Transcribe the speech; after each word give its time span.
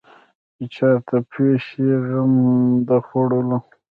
چې 0.57 0.63
چا 0.75 0.89
ته 1.07 1.17
پېښ 1.31 1.57
شي 1.67 1.87
غم 2.07 2.33
د 2.87 2.89
خوړلو. 3.05 3.57